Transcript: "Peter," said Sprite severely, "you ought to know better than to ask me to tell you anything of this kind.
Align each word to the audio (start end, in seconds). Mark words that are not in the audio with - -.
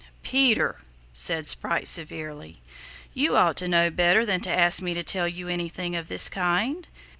"Peter," 0.23 0.77
said 1.13 1.45
Sprite 1.45 1.87
severely, 1.87 2.59
"you 3.13 3.37
ought 3.37 3.55
to 3.57 3.67
know 3.67 3.91
better 3.91 4.25
than 4.25 4.41
to 4.41 4.51
ask 4.51 4.81
me 4.81 4.95
to 4.95 5.03
tell 5.03 5.27
you 5.27 5.47
anything 5.47 5.95
of 5.95 6.07
this 6.07 6.27
kind. 6.27 6.87